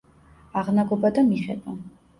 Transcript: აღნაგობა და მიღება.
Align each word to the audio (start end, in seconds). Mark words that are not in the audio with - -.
აღნაგობა 0.63 1.15
და 1.19 1.29
მიღება. 1.31 1.81